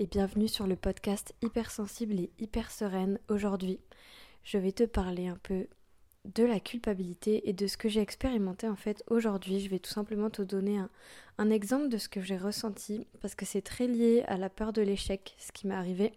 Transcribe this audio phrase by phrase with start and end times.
[0.00, 3.18] et bienvenue sur le podcast Hypersensible et Hyper Sereine.
[3.28, 3.80] Aujourd'hui,
[4.44, 5.66] je vais te parler un peu
[6.24, 9.60] de la culpabilité et de ce que j'ai expérimenté en fait aujourd'hui.
[9.60, 10.80] Je vais tout simplement te donner
[11.36, 14.72] un, exemple de ce que j'ai ressenti parce que c'est très lié à la peur
[14.72, 16.14] de l'échec, ce qui m'est arrivé,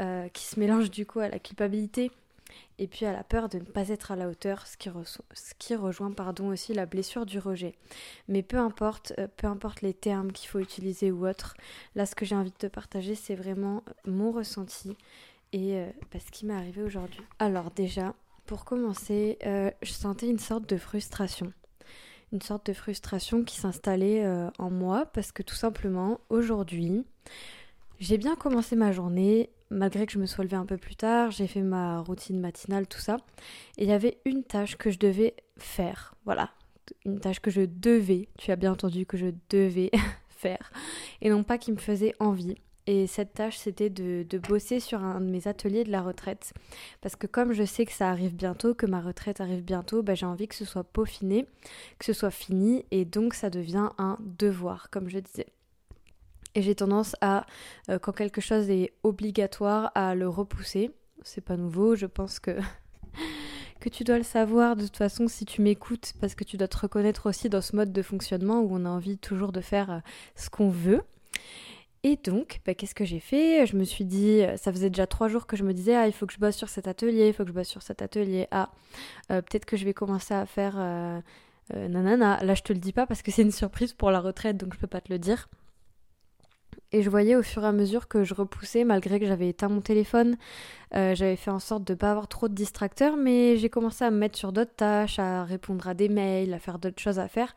[0.00, 2.10] euh, qui se mélange du coup à la culpabilité
[2.78, 6.10] et puis à la peur de ne pas être à la hauteur, ce qui, rejoint
[6.48, 7.74] aussi la blessure du rejet.
[8.28, 11.54] Mais peu importe, euh, peu importe les termes qu'il faut utiliser ou autre,
[11.94, 14.96] là ce que j'ai envie de te partager c'est vraiment mon ressenti
[15.52, 17.22] et euh, bah, ce qui m'est arrivé aujourd'hui.
[17.38, 18.14] Alors déjà,
[18.46, 21.52] pour commencer, euh, je sentais une sorte de frustration.
[22.32, 24.24] Une sorte de frustration qui s'installait
[24.60, 27.04] en moi parce que tout simplement aujourd'hui,
[27.98, 31.30] j'ai bien commencé ma journée, malgré que je me sois levée un peu plus tard,
[31.30, 33.16] j'ai fait ma routine matinale, tout ça.
[33.78, 36.14] Et il y avait une tâche que je devais faire.
[36.24, 36.50] Voilà.
[37.04, 39.90] Une tâche que je devais, tu as bien entendu que je devais
[40.28, 40.72] faire.
[41.20, 42.56] Et non pas qui me faisait envie.
[42.86, 46.52] Et cette tâche, c'était de, bosser sur un de mes ateliers de la retraite.
[47.00, 50.16] Parce que comme je sais que ça arrive bientôt, que ma retraite arrive bientôt, bah,
[50.16, 51.46] j'ai envie que ce soit peaufiné,
[51.98, 52.84] que ce soit fini.
[52.90, 55.46] Et donc ça devient un devoir, comme je disais.
[56.54, 57.46] Et j'ai tendance à,
[57.88, 60.90] euh, quand quelque chose est obligatoire, à le repousser.
[61.22, 62.58] C'est pas nouveau, je pense que
[63.80, 66.68] que tu dois le savoir de toute façon si tu m'écoutes, parce que tu dois
[66.68, 69.90] te reconnaître aussi dans ce mode de fonctionnement où on a envie toujours de faire
[69.90, 69.98] euh,
[70.34, 71.02] ce qu'on veut.
[72.02, 73.66] Et donc, bah, qu'est-ce que j'ai fait?
[73.66, 76.06] Je me suis dit, euh, ça faisait déjà trois jours que je me disais, ah,
[76.06, 78.02] il faut que je bosse sur cet atelier, il faut que je bosse sur cet
[78.02, 78.48] atelier.
[78.50, 78.70] Ah,
[79.28, 80.76] peut-être que je vais commencer à faire
[81.74, 82.42] nanana.
[82.42, 84.74] Là, je te le dis pas parce que c'est une surprise pour la retraite, donc
[84.74, 85.48] je peux pas te le dire.
[86.92, 89.68] Et je voyais au fur et à mesure que je repoussais, malgré que j'avais éteint
[89.68, 90.36] mon téléphone,
[90.94, 94.04] euh, j'avais fait en sorte de ne pas avoir trop de distracteurs, mais j'ai commencé
[94.04, 97.20] à me mettre sur d'autres tâches, à répondre à des mails, à faire d'autres choses
[97.20, 97.54] à faire,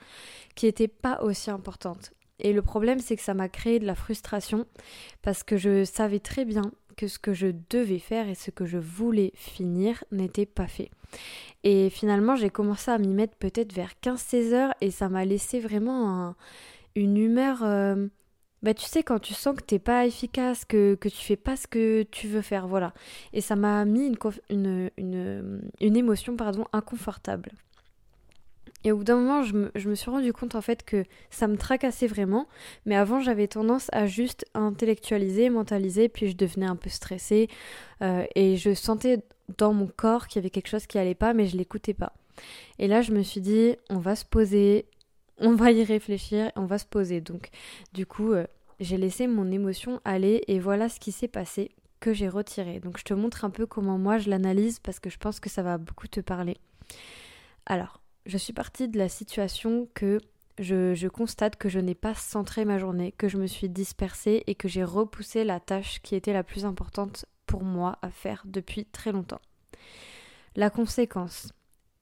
[0.54, 2.14] qui n'étaient pas aussi importantes.
[2.39, 4.67] Et le problème, c'est que ça m'a créé de la frustration,
[5.23, 8.66] parce que je savais très bien que ce que je devais faire et ce que
[8.66, 10.92] je voulais finir n'était pas fait.
[11.64, 15.60] Et finalement, j'ai commencé à m'y mettre peut-être vers 15-16 heures, et ça m'a laissé
[15.60, 16.36] vraiment
[16.95, 17.64] une humeur...
[17.64, 18.08] Euh,
[18.64, 21.58] bah tu sais quand tu sens que t'es pas efficace, que, que tu fais pas
[21.58, 22.94] ce que tu veux faire, voilà.
[23.34, 24.08] Et ça m'a mis
[24.50, 27.52] une, une, une, émotion pardon, inconfortable.
[28.86, 31.06] Et au bout d'un moment, je me, je me, suis rendu compte en fait que
[31.30, 32.48] ça me tracassait vraiment,
[32.86, 37.50] mais avant j'avais tendance à juste intellectualiser, mentaliser, puis je devenais un peu stressée,
[38.02, 39.20] euh, et je sentais
[39.58, 42.14] dans mon corps qu'il y avait quelque chose qui allait pas, mais je l'écoutais pas.
[42.80, 44.86] Et là, je me suis dit, on va se poser,
[45.38, 47.21] on va y réfléchir, on va se poser.
[47.21, 47.49] Donc,
[47.94, 48.45] du coup, euh,
[48.80, 52.80] j'ai laissé mon émotion aller et voilà ce qui s'est passé que j'ai retiré.
[52.80, 55.49] Donc, je te montre un peu comment moi je l'analyse parce que je pense que
[55.49, 56.58] ça va beaucoup te parler.
[57.66, 60.20] Alors, je suis partie de la situation que
[60.60, 64.44] je, je constate que je n'ai pas centré ma journée, que je me suis dispersée
[64.48, 68.44] et que j'ai repoussé la tâche qui était la plus importante pour moi à faire
[68.45, 69.42] depuis très longtemps.
[70.55, 71.52] La conséquence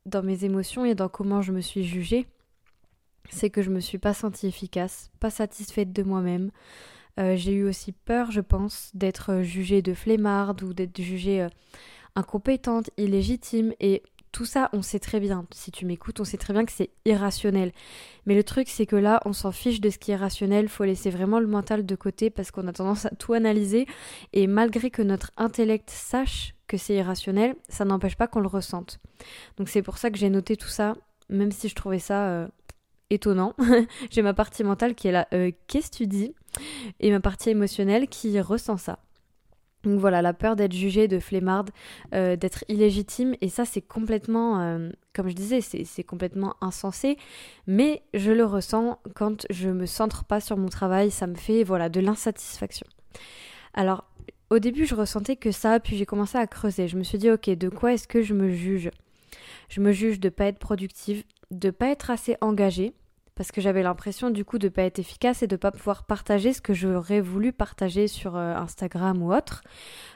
[0.06, 2.28] dans mes émotions et dans comment je me suis jugée,
[3.32, 6.52] c'est que je me suis pas sentie efficace, pas satisfaite de moi-même.
[7.20, 11.50] Euh, j'ai eu aussi peur, je pense, d'être jugée de flemmarde ou d'être jugée euh,
[12.16, 13.74] incompétente, illégitime.
[13.80, 15.46] Et tout ça, on sait très bien.
[15.52, 17.72] Si tu m'écoutes, on sait très bien que c'est irrationnel.
[18.26, 20.70] Mais le truc, c'est que là, on s'en fiche de ce qui est rationnel.
[20.70, 23.88] Faut laisser vraiment le mental de côté parce qu'on a tendance à tout analyser.
[24.32, 29.00] Et malgré que notre intellect sache que c'est irrationnel, ça n'empêche pas qu'on le ressente.
[29.58, 30.94] Donc c'est pour ça que j'ai noté tout ça,
[31.28, 32.48] même si je trouvais ça euh,
[33.12, 33.54] étonnant.
[34.10, 36.34] J'ai ma partie mentale qui est là, euh, qu'est-ce que tu dis?
[37.00, 39.00] Et ma partie émotionnelle qui ressent ça.
[39.84, 41.72] Donc voilà, la peur d'être jugée, de flemmarde,
[42.14, 47.18] euh, d'être illégitime, et ça c'est complètement, euh, comme je disais, c'est complètement insensé,
[47.66, 51.64] mais je le ressens quand je me centre pas sur mon travail, ça me fait
[51.64, 52.86] voilà de l'insatisfaction.
[53.74, 54.06] Alors
[54.52, 57.32] au début je ressentais que ça, puis j'ai commencé à creuser, je me suis dit
[57.32, 58.92] ok, de quoi est-ce que je me juge?
[59.70, 62.94] Je me juge de pas être productive, de pas être assez engagée,
[63.42, 66.54] parce que j'avais l'impression du coup de pas être efficace et de pas pouvoir partager
[66.54, 69.64] ce que j'aurais voulu partager sur euh, Instagram ou autre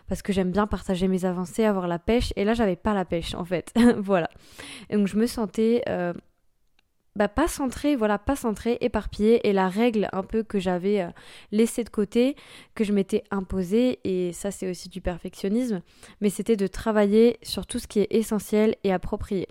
[0.07, 3.03] parce que j'aime bien partager mes avancées, avoir la pêche et là j'avais pas la
[3.03, 3.73] pêche en fait.
[3.97, 4.29] voilà.
[4.91, 6.13] Donc je me sentais euh,
[7.15, 11.09] bah, pas centrée, voilà, pas centrée, éparpillée et la règle un peu que j'avais euh,
[11.51, 12.35] laissée de côté,
[12.75, 15.81] que je m'étais imposée et ça c'est aussi du perfectionnisme,
[16.21, 19.47] mais c'était de travailler sur tout ce qui est essentiel et approprié.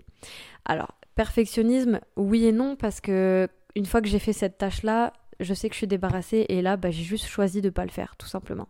[0.63, 5.53] Alors, Perfectionnisme, oui et non, parce que une fois que j'ai fait cette tâche-là, je
[5.53, 7.91] sais que je suis débarrassée et là, bah, j'ai juste choisi de ne pas le
[7.91, 8.69] faire, tout simplement.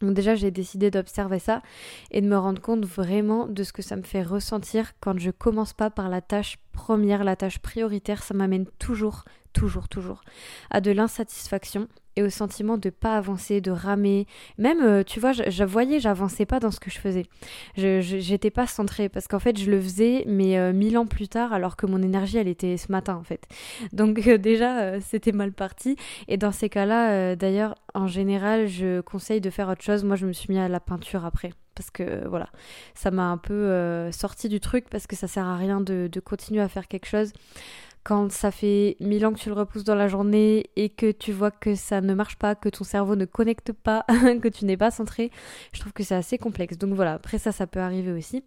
[0.00, 1.62] Donc déjà, j'ai décidé d'observer ça
[2.10, 5.30] et de me rendre compte vraiment de ce que ça me fait ressentir quand je
[5.30, 8.22] commence pas par la tâche première, la tâche prioritaire.
[8.22, 10.20] Ça m'amène toujours toujours, toujours,
[10.70, 14.26] à de l'insatisfaction et au sentiment de pas avancer, de ramer.
[14.58, 17.26] Même, euh, tu vois, je, voyais, j'avançais pas dans ce que je faisais.
[17.76, 21.28] Je j'étais pas centrée parce qu'en fait, je le faisais, mais euh, mille ans plus
[21.28, 23.46] tard, alors que mon énergie, elle était ce matin, en fait.
[23.92, 25.96] Donc euh, déjà, c'était mal parti.
[26.28, 30.04] Et dans ces cas-là, d'ailleurs, en général, je conseille de faire autre chose.
[30.04, 32.48] Moi, je me suis mis à la peinture après parce que voilà,
[32.94, 36.60] ça m'a un peu sorti du truc parce que ça sert à rien de continuer
[36.60, 37.32] à faire quelque chose
[38.04, 41.32] quand ça fait mille ans que tu le repousses dans la journée et que tu
[41.32, 44.04] vois que ça ne marche pas, que ton cerveau ne connecte pas,
[44.42, 45.30] que tu n'es pas centré,
[45.72, 46.76] je trouve que c'est assez complexe.
[46.76, 48.44] Donc voilà, après ça, ça peut arriver aussi.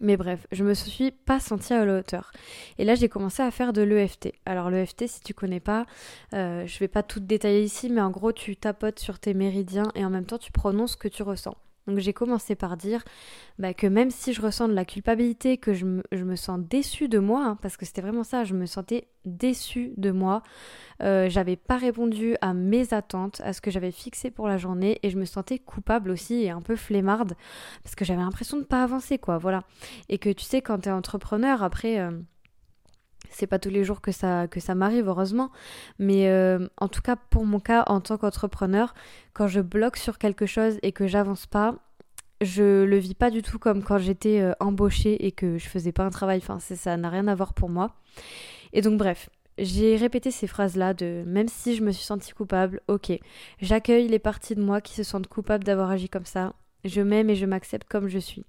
[0.00, 2.32] Mais bref, je me suis pas sentie à la hauteur.
[2.78, 4.32] Et là, j'ai commencé à faire de l'EFT.
[4.46, 5.86] Alors l'EFT, si tu connais pas,
[6.34, 9.90] euh, je vais pas tout détailler ici, mais en gros, tu tapotes sur tes méridiens
[9.94, 11.56] et en même temps, tu prononces ce que tu ressens.
[11.86, 13.02] Donc j'ai commencé par dire
[13.58, 17.18] bah, que même si je ressens de la culpabilité, que je me, sens déçue de
[17.18, 20.42] moi, hein, parce que c'était vraiment ça, je me sentais déçue de moi,
[21.02, 24.98] euh, j'avais pas répondu à mes attentes, à ce que j'avais fixé pour la journée,
[25.02, 27.34] et je me sentais coupable aussi et un peu flemmarde,
[27.82, 29.64] parce que j'avais l'impression de pas avancer, quoi, voilà.
[30.08, 31.98] Et que tu sais, quand t'es entrepreneur, après...
[31.98, 32.12] Euh,
[33.32, 35.50] c'est pas tous les jours que ça, que ça m'arrive, heureusement.
[35.98, 38.94] Mais euh, en tout cas, pour mon cas, en tant qu'entrepreneur,
[39.32, 41.76] quand je bloque sur quelque chose et que j'avance pas,
[42.40, 45.92] je le vis pas du tout comme quand j'étais euh, embauchée et que je faisais
[45.92, 46.38] pas un travail.
[46.38, 47.94] Enfin, ça n'a rien à voir pour moi.
[48.72, 49.28] Et donc, bref.
[49.58, 53.12] J'ai répété ces phrases-là de même si je me suis sentie coupable, ok,
[53.60, 56.54] j'accueille les parties de moi qui se sentent coupables d'avoir agi comme ça,
[56.86, 58.46] je m'aime et je m'accepte comme je suis.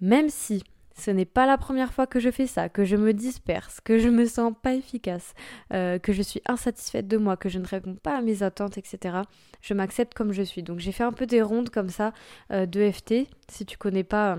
[0.00, 0.64] Même si
[0.98, 3.98] ce n'est pas la première fois que je fais ça, que je me disperse, que
[3.98, 5.34] je me sens pas efficace,
[5.72, 8.78] euh, que je suis insatisfaite de moi, que je ne réponds pas à mes attentes,
[8.78, 9.18] etc.
[9.60, 10.62] Je m'accepte comme je suis.
[10.62, 12.12] Donc j'ai fait un peu des rondes comme ça
[12.50, 13.28] euh, de FT.
[13.48, 14.38] Si tu connais pas,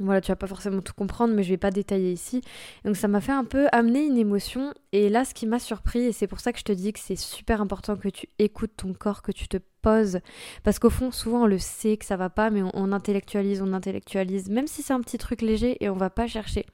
[0.00, 2.40] voilà, tu vas pas forcément tout comprendre, mais je vais pas détailler ici.
[2.84, 4.72] Donc ça m'a fait un peu amener une émotion.
[4.92, 6.98] Et là, ce qui m'a surpris, et c'est pour ça que je te dis que
[6.98, 10.20] c'est super important que tu écoutes ton corps, que tu te poses.
[10.64, 13.72] Parce qu'au fond, souvent on le sait que ça va pas, mais on, intellectualise, on
[13.72, 16.64] intellectualise, même si c'est un petit truc léger et on va pas chercher.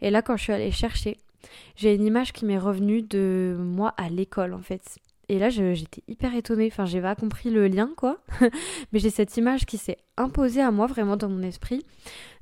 [0.00, 1.18] Et là, quand je suis allée chercher,
[1.76, 4.98] j'ai une image qui m'est revenue de moi à l'école en fait.
[5.28, 6.68] Et là, j'étais hyper étonnée.
[6.70, 8.18] Enfin, j'ai pas compris le lien, quoi.
[8.92, 11.84] Mais j'ai cette image qui s'est imposée à moi, vraiment dans mon esprit,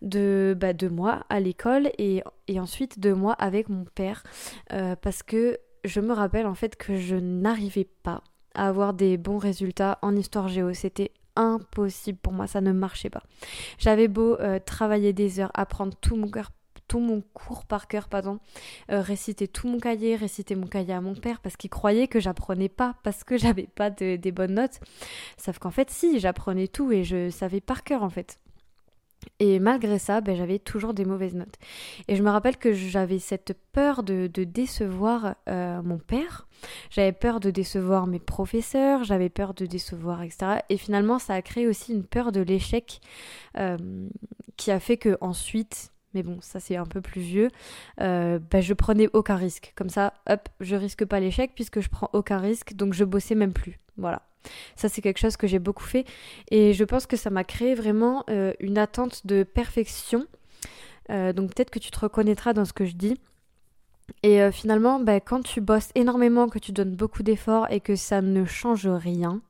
[0.02, 2.22] de, bah, de moi à l'école et,
[2.58, 4.22] ensuite de moi avec mon père.
[4.72, 8.22] Euh, parce que je me rappelle en fait que je n'arrivais pas
[8.54, 10.72] à avoir des bons résultats en histoire géo.
[10.72, 13.22] C'était impossible pour moi, ça ne marchait pas.
[13.78, 16.50] J'avais beau euh, travailler des heures, apprendre tout mon cœur
[16.90, 18.40] tout mon cours par cœur, pardon,
[18.90, 22.18] euh, réciter tout mon cahier, réciter mon cahier à mon père parce qu'il croyait que
[22.18, 24.80] j'apprenais pas parce que j'avais pas des bonnes notes.
[25.38, 28.40] Sauf qu'en fait, si, j'apprenais tout et je savais par cœur en fait.
[29.38, 31.54] Et malgré ça, ben, j'avais toujours des mauvaises notes.
[32.08, 36.48] Et je me rappelle que j'avais cette peur de, décevoir euh, mon père,
[36.90, 40.62] j'avais peur de décevoir mes professeurs, j'avais peur de décevoir, etc.
[40.70, 43.00] Et finalement, ça a créé aussi une peur de l'échec
[43.58, 43.76] euh,
[44.56, 47.48] qui a fait que ensuite, mais bon, ça c'est un peu plus vieux,
[48.00, 49.72] euh, bah, je prenais aucun risque.
[49.76, 53.34] Comme ça, hop, je risque pas l'échec puisque je prends aucun risque, donc je bossais
[53.34, 53.78] même plus.
[53.96, 54.22] Voilà.
[54.74, 56.06] Ça c'est quelque chose que j'ai beaucoup fait
[56.50, 60.26] et je pense que ça m'a créé vraiment euh, une attente de perfection.
[61.10, 63.18] Euh, donc peut-être que tu te reconnaîtras dans ce que je dis.
[64.24, 68.20] Et finalement, bah, quand tu bosses énormément, que tu donnes beaucoup d'efforts et que ça
[68.20, 69.40] ne change rien,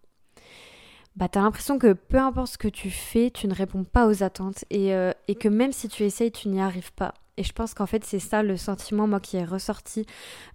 [1.21, 4.23] bah t'as l'impression que peu importe ce que tu fais, tu ne réponds pas aux
[4.23, 7.13] attentes et, euh, et que même si tu essayes, tu n'y arrives pas.
[7.37, 10.07] Et je pense qu'en fait c'est ça le sentiment moi qui est ressorti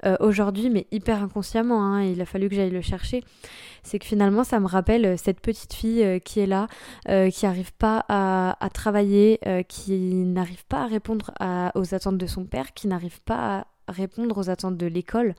[0.06, 1.84] euh, aujourd'hui, mais hyper inconsciemment.
[1.84, 3.24] Hein, il a fallu que j'aille le chercher.
[3.84, 6.68] C'est que finalement ça me rappelle euh, cette petite fille qui est là,
[7.06, 9.94] qui n'arrive pas à, à travailler, qui
[10.26, 11.32] n'arrive pas à répondre
[11.76, 15.36] aux attentes de son père, qui n'arrive pas à répondre aux attentes de l'école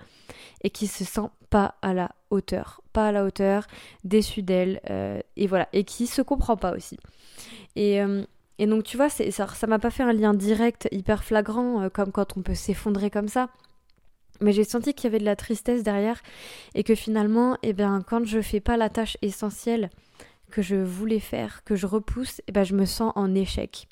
[0.63, 3.67] et qui se sent pas à la hauteur, pas à la hauteur,
[4.05, 6.99] déçue d'elle euh, et voilà et qui se comprend pas aussi.
[7.75, 8.25] Et, euh,
[8.59, 11.89] et donc tu vois, ça ça m'a pas fait un lien direct hyper flagrant euh,
[11.89, 13.51] comme quand on peut s'effondrer comme ça.
[14.41, 16.21] Mais j'ai senti qu'il y avait de la tristesse derrière
[16.75, 19.89] et que finalement, eh bien, quand je fais pas la tâche essentielle
[20.51, 23.89] que je voulais faire, que je repousse, eh ben, je me sens en échec.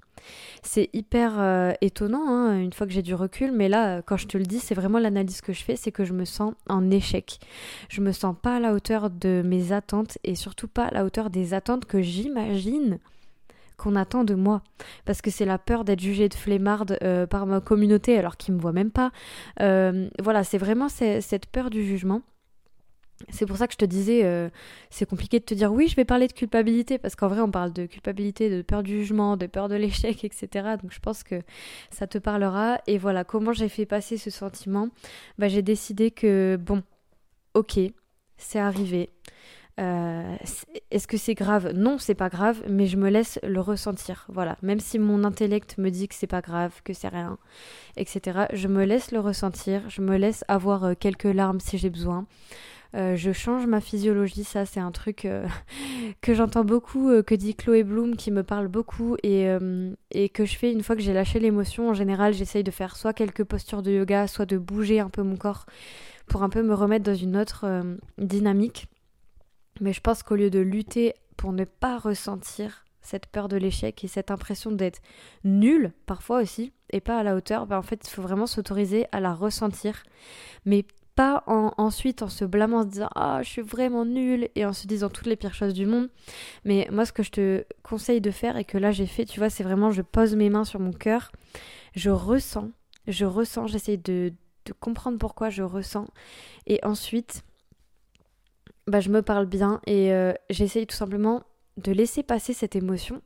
[0.62, 4.26] C'est hyper euh, étonnant hein, une fois que j'ai du recul, mais là, quand je
[4.26, 6.90] te le dis, c'est vraiment l'analyse que je fais, c'est que je me sens en
[6.90, 7.38] échec.
[7.88, 11.04] Je me sens pas à la hauteur de mes attentes et surtout pas à la
[11.04, 12.98] hauteur des attentes que j'imagine
[13.76, 14.62] qu'on attend de moi.
[15.04, 18.54] Parce que c'est la peur d'être jugée de flemmarde euh, par ma communauté alors qu'ils
[18.54, 19.10] me voient même pas.
[19.60, 22.22] Euh, voilà, c'est vraiment cette peur du jugement.
[23.30, 24.48] C'est pour ça que je te disais, euh,
[24.90, 27.50] c'est compliqué de te dire oui, je vais parler de culpabilité, parce qu'en vrai, on
[27.50, 30.76] parle de culpabilité, de peur du jugement, de peur de l'échec, etc.
[30.82, 31.40] Donc je pense que
[31.90, 32.80] ça te parlera.
[32.86, 34.88] Et voilà, comment j'ai fait passer ce sentiment?
[35.38, 36.82] Bah, J'ai décidé que, bon,
[37.54, 37.78] ok,
[38.36, 39.10] c'est arrivé.
[39.80, 40.36] Euh,
[40.92, 41.72] est-ce que c'est grave?
[41.74, 44.26] Non, c'est pas grave, mais je me laisse le ressentir.
[44.28, 47.38] Voilà, même si mon intellect me dit que c'est pas grave, que c'est rien,
[47.96, 48.46] etc.
[48.52, 52.26] Je me laisse le ressentir, je me laisse avoir euh, quelques larmes si j'ai besoin.
[52.94, 55.48] Euh, je change ma physiologie, ça c'est un truc euh,
[56.20, 59.48] que j'entends beaucoup, euh, que dit Chloé Bloom, qui me parle beaucoup et,
[60.32, 61.90] que je fais une fois que j'ai lâché l'émotion.
[61.90, 65.22] En général, j'essaye de faire soit quelques postures de yoga, soit de bouger un peu
[65.22, 65.66] mon corps
[66.26, 67.66] pour un peu me remettre dans une autre
[68.18, 68.86] dynamique.
[69.80, 74.02] Mais je pense qu'au lieu de lutter pour ne pas ressentir cette peur de l'échec
[74.02, 75.00] et cette impression d'être
[75.44, 79.06] nul parfois aussi et pas à la hauteur, ben en fait il faut vraiment s'autoriser
[79.12, 80.04] à la ressentir
[80.64, 84.48] mais pas en, ensuite en se blâmant, en se disant Ah, je suis vraiment nulle
[84.54, 86.08] et en se disant toutes les pires choses du monde.
[86.64, 89.40] Mais moi, ce que je te conseille de faire et que là j'ai fait, tu
[89.40, 91.32] vois, c'est vraiment je pose mes mains sur mon cœur,
[91.94, 92.70] je ressens,
[93.06, 94.32] je ressens, j'essaye de,
[94.80, 96.06] comprendre pourquoi je ressens
[96.66, 97.42] et ensuite,
[98.86, 101.42] bah, je me parle bien et euh, j'essaye tout simplement
[101.76, 103.20] de laisser passer cette émotion.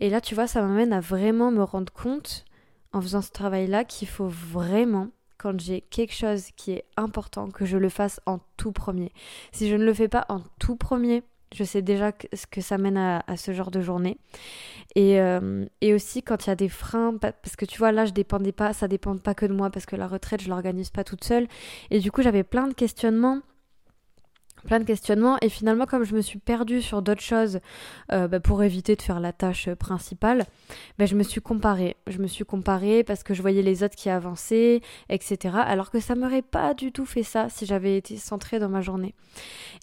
[0.00, 2.46] Et là, tu vois, ça m'amène à vraiment me rendre compte
[2.92, 5.08] en faisant ce travail-là qu'il faut vraiment
[5.42, 9.12] quand j'ai quelque chose qui est important, que je le fasse en tout premier.
[9.50, 12.78] Si je ne le fais pas en tout premier, je sais déjà ce que ça
[12.78, 14.18] mène à, ce genre de journée.
[14.94, 18.04] Et, euh, et aussi quand il y a des freins, parce que tu vois, là,
[18.04, 20.90] je dépendais pas, ça dépend pas que de moi, parce que la retraite, je l'organise
[20.90, 21.48] pas toute seule.
[21.90, 23.40] Et du coup, j'avais plein de questionnements
[24.64, 25.36] plein de questionnements.
[25.40, 27.60] Et finalement comme je me suis perdue sur d'autres choses
[28.12, 30.44] euh, bah, pour éviter de faire la tâche principale
[30.98, 31.96] bah, je me suis comparée.
[32.06, 36.00] Je me suis comparée parce que je voyais les autres qui avançaient etc alors que
[36.00, 39.14] ça m'aurait pas du tout fait ça si j'avais été centrée dans ma journée.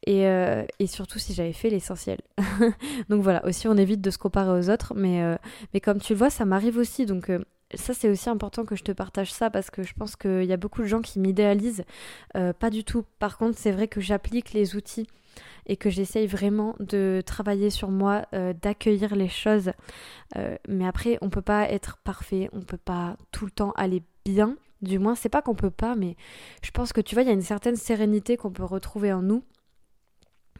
[0.06, 2.20] Et, euh, et surtout si j'avais fait l'essentiel.
[3.10, 5.36] Donc voilà aussi on évite de se comparer aux autres mais, euh,
[5.74, 7.06] mais comme tu le vois ça m'arrive aussi.
[7.06, 7.32] Donc
[7.76, 10.54] ça c'est aussi important que je te partage ça parce que je pense qu'il y
[10.54, 11.84] a beaucoup de gens qui m'idéalisent.
[12.36, 13.06] Euh, pas du tout.
[13.20, 15.08] Par contre, c'est vrai que j'applique les outils
[15.68, 19.72] et que j'essaye vraiment de travailler sur moi, euh, d'accueillir les choses.
[20.36, 24.04] Euh, mais après, on peut pas être parfait, on peut pas tout le temps aller
[24.26, 24.56] bien.
[24.82, 26.16] Du moins, c'est pas qu'on peut pas, mais
[26.64, 29.22] je pense que tu vois, il y a une certaine sérénité qu'on peut retrouver en
[29.22, 29.44] nous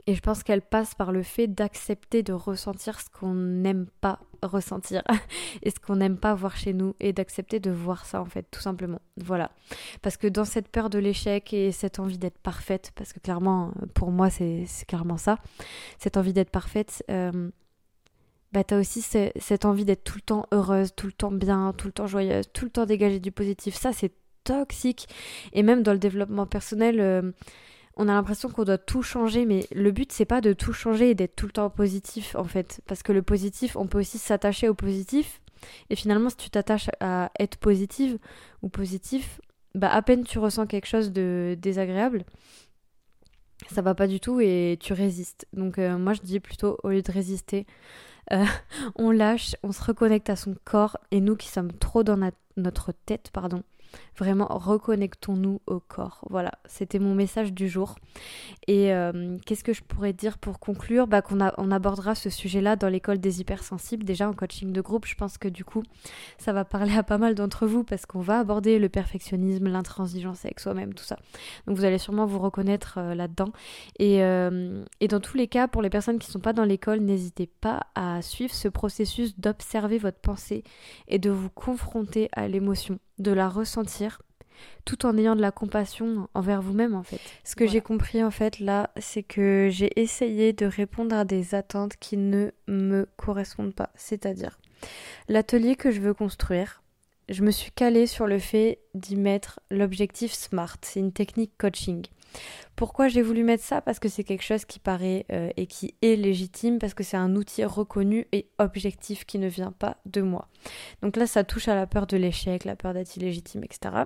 [0.10, 4.20] et je pense qu'elle passe par le fait d'accepter de ressentir ce qu'on n'aime pas
[4.42, 5.04] ressentir
[5.62, 8.48] et ce qu'on n'aime pas voir chez nous et d'accepter de voir ça en fait
[8.50, 9.02] tout simplement.
[9.18, 9.52] Voilà.
[10.02, 13.72] Parce que dans cette peur de l'échec et cette envie d'être parfaite, parce que clairement
[13.94, 15.38] pour moi c'est clairement ça,
[16.00, 17.52] cette envie d'être parfaite, euh,
[18.52, 21.86] bah t'as aussi cette envie d'être tout le temps heureuse, tout le temps bien, tout
[21.86, 23.76] le temps joyeuse, tout le temps dégagée du positif.
[23.76, 24.14] Ça c'est
[24.44, 25.08] toxique.
[25.54, 27.00] Et même dans le développement personnel...
[27.00, 27.32] Euh,
[28.00, 31.10] on a l'impression qu'on doit tout changer, mais le but c'est pas de tout changer
[31.10, 34.18] et d'être tout le temps positif en fait, parce que le positif, on peut aussi
[34.18, 35.42] s'attacher au positif,
[35.90, 38.18] et finalement si tu t'attaches à être positive
[38.62, 39.42] ou positif,
[39.76, 42.24] bah à peine tu ressens quelque chose de désagréable,
[43.70, 45.46] ça va pas du tout et tu résistes.
[45.52, 47.68] Donc euh, moi je dis plutôt au lieu de résister,
[48.32, 48.46] euh,
[48.96, 52.18] on lâche, on se reconnecte à son corps et nous qui sommes trop dans
[52.56, 53.62] notre tête, pardon,
[54.18, 56.26] Vraiment, reconnectons-nous au corps.
[56.30, 57.96] Voilà, c'était mon message du jour.
[58.68, 61.08] Et euh, qu'est-ce que je pourrais dire pour conclure?
[61.08, 65.06] Bah, Qu'on on abordera ce sujet-là dans l'école des hypersensibles, déjà en coaching de groupe.
[65.06, 65.84] Je pense que du coup,
[66.38, 70.44] ça va parler à pas mal d'entre vous parce qu'on va aborder le perfectionnisme, l'intransigeance
[70.44, 71.18] avec soi-même, tout ça.
[71.66, 73.54] Donc vous allez sûrement vous reconnaître euh, là-dedans.
[74.00, 76.66] Et, euh, et dans tous les cas, pour les personnes qui ne sont pas dans
[76.66, 80.64] l'école, n'hésitez pas à suivre ce processus d'observer votre pensée
[81.08, 83.79] et de vous confronter à l'émotion de la ressentir
[84.86, 87.20] tout en ayant de la compassion envers vous-même en fait.
[87.44, 91.56] Ce que j'ai compris en fait là, c'est que j'ai essayé de répondre à des
[91.56, 93.90] attentes qui ne me correspondent pas.
[93.96, 94.60] C'est-à-dire,
[95.28, 96.82] l'atelier que je veux construire,
[97.30, 100.78] je me suis calée sur le fait d'y mettre l'objectif SMART.
[100.82, 102.06] C'est une technique coaching.
[102.76, 103.82] Pourquoi j'ai voulu mettre ça?
[103.82, 107.18] Parce que c'est quelque chose qui paraît euh, et qui est légitime, parce que c'est
[107.18, 110.48] un outil reconnu et objectif qui ne vient pas de moi.
[111.02, 114.04] Donc là, ça touche à la peur de l'échec, la peur d'être illégitime, etc.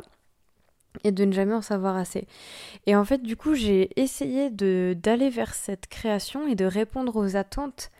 [1.03, 2.27] Et de ne jamais en savoir assez.
[2.86, 7.36] Et en fait, du coup, j'ai essayé d'aller vers cette création et de répondre aux
[7.36, 7.92] attentes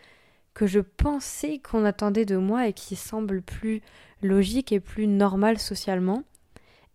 [0.54, 3.82] que je pensais qu'on attendait de moi et qui semblent plus
[4.22, 6.24] logiques et plus normales socialement.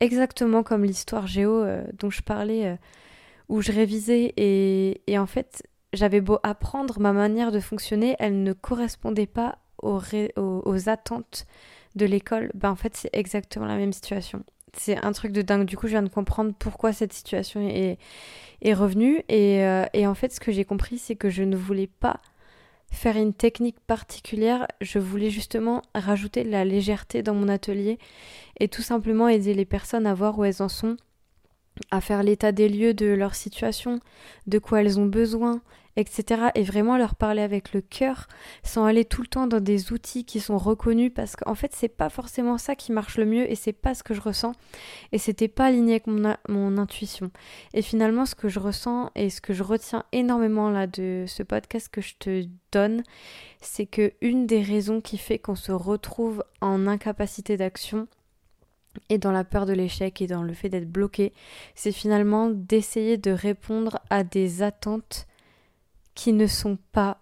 [0.00, 2.76] Exactement comme l'histoire géo euh, dont je parlais euh,
[3.48, 5.62] où je révisais et, en fait
[5.94, 11.46] j'avais beau apprendre ma manière de fonctionner, elle ne correspondait pas aux, attentes
[11.96, 12.50] de l'école.
[12.54, 14.44] Ben en fait c'est exactement la même situation.
[14.76, 15.64] c'est un truc de dingue.
[15.64, 17.98] Du coup, je viens de comprendre pourquoi cette situation est,
[18.60, 19.22] est revenue.
[19.28, 22.20] Et, euh, et en fait, ce que j'ai compris, c'est que je ne voulais pas
[22.90, 24.66] faire une technique particulière.
[24.80, 27.98] Je voulais justement rajouter de la légèreté dans mon atelier
[28.60, 30.96] et tout simplement aider les personnes à voir où elles en sont
[31.90, 34.00] à faire l'état des lieux de leur situation,
[34.46, 35.60] de quoi elles ont besoin,
[35.98, 36.50] etc.
[36.54, 38.28] Et vraiment leur parler avec le cœur,
[38.62, 41.88] sans aller tout le temps dans des outils qui sont reconnus, parce qu'en fait, c'est
[41.88, 44.52] pas forcément ça qui marche le mieux et c'est pas ce que je ressens.
[45.12, 47.30] Et c'était pas aligné avec mon, mon, intuition.
[47.74, 51.42] Et finalement, ce que je ressens et ce que je retiens énormément là de ce
[51.42, 53.02] podcast que je te donne,
[53.60, 58.06] c'est que une des raisons qui fait qu'on se retrouve en incapacité d'action,
[59.08, 61.32] et dans la peur de l'échec et dans le fait d'être bloqué,
[61.74, 65.26] c'est finalement d'essayer de répondre à des attentes
[66.14, 67.18] qui ne sont pas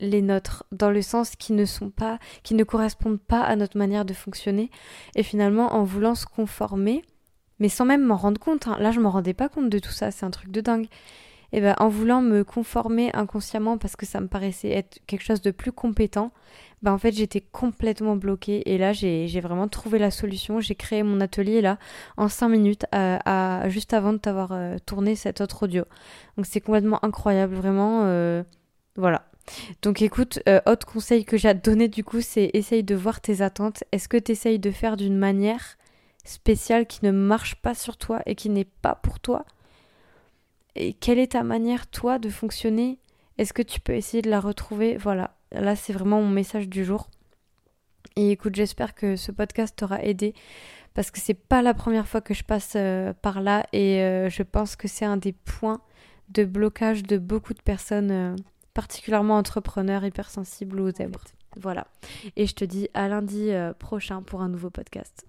[0.00, 3.78] les nôtres, dans le sens qui ne sont pas, qui ne correspondent pas à notre
[3.78, 4.70] manière de fonctionner,
[5.14, 7.04] et finalement en voulant se conformer,
[7.58, 8.66] mais sans même m'en rendre compte.
[8.66, 8.76] Hein.
[8.80, 10.88] Là, je m'en rendais pas compte de tout ça, c'est un truc de dingue.
[11.52, 15.40] Et ben, en voulant me conformer inconsciemment parce que ça me paraissait être quelque chose
[15.40, 16.32] de plus compétent,
[16.82, 20.60] bah en fait j'étais complètement bloquée et là j'ai vraiment trouvé la solution.
[20.60, 21.78] J'ai créé mon atelier là
[22.16, 25.84] en 5 minutes à, juste avant de t'avoir euh, tourné cet autre audio.
[26.36, 28.02] Donc c'est complètement incroyable, vraiment.
[28.04, 28.42] Euh,
[28.96, 29.26] voilà.
[29.82, 32.94] Donc écoute, euh, autre conseil que j'ai à te donner du coup, c'est essaye de
[32.94, 33.84] voir tes attentes.
[33.92, 35.76] Est-ce que tu essayes de faire d'une manière
[36.24, 39.44] spéciale qui ne marche pas sur toi et qui n'est pas pour toi?
[40.80, 42.98] Et quelle est ta manière toi de fonctionner?
[43.38, 44.96] Est-ce que tu peux essayer de la retrouver?
[44.96, 47.08] Voilà, Là, c'est vraiment mon message du jour.
[48.16, 50.34] Et écoute, j'espère que ce podcast t'aura aidé
[50.94, 54.28] parce que c'est pas la première fois que je passe euh, par là et euh,
[54.28, 55.80] je pense que c'est un des points
[56.28, 58.36] de blocage de beaucoup de personnes, euh,
[58.74, 61.24] particulièrement entrepreneurs hypersensibles ou zèbres.
[61.56, 61.86] Voilà.
[62.36, 65.26] Et je te dis à lundi prochain pour un nouveau podcast.